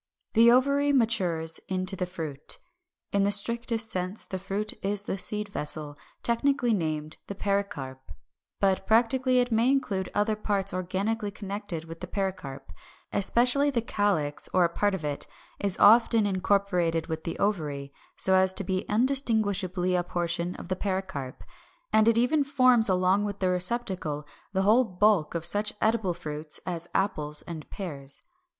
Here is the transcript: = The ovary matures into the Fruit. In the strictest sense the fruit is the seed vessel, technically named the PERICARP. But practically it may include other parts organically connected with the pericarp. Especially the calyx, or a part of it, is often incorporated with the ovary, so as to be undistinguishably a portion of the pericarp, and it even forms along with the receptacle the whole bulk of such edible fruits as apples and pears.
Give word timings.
= 0.19 0.33
The 0.33 0.49
ovary 0.49 0.91
matures 0.91 1.59
into 1.69 1.95
the 1.95 2.07
Fruit. 2.07 2.57
In 3.11 3.21
the 3.21 3.29
strictest 3.29 3.91
sense 3.91 4.25
the 4.25 4.39
fruit 4.39 4.73
is 4.83 5.03
the 5.03 5.15
seed 5.15 5.47
vessel, 5.49 5.95
technically 6.23 6.73
named 6.73 7.17
the 7.27 7.35
PERICARP. 7.35 7.99
But 8.59 8.87
practically 8.87 9.37
it 9.37 9.51
may 9.51 9.69
include 9.69 10.09
other 10.15 10.35
parts 10.35 10.73
organically 10.73 11.29
connected 11.29 11.85
with 11.85 11.99
the 11.99 12.07
pericarp. 12.07 12.71
Especially 13.13 13.69
the 13.69 13.83
calyx, 13.83 14.49
or 14.55 14.63
a 14.65 14.69
part 14.69 14.95
of 14.95 15.05
it, 15.05 15.27
is 15.59 15.77
often 15.77 16.25
incorporated 16.25 17.05
with 17.05 17.23
the 17.23 17.37
ovary, 17.37 17.93
so 18.17 18.33
as 18.33 18.53
to 18.53 18.63
be 18.63 18.89
undistinguishably 18.89 19.93
a 19.93 20.01
portion 20.03 20.55
of 20.55 20.67
the 20.69 20.75
pericarp, 20.75 21.43
and 21.93 22.07
it 22.07 22.17
even 22.17 22.43
forms 22.43 22.89
along 22.89 23.23
with 23.23 23.37
the 23.39 23.49
receptacle 23.49 24.25
the 24.51 24.63
whole 24.63 24.83
bulk 24.83 25.35
of 25.35 25.45
such 25.45 25.73
edible 25.79 26.15
fruits 26.15 26.59
as 26.65 26.87
apples 26.95 27.43
and 27.43 27.69
pears. 27.69 28.23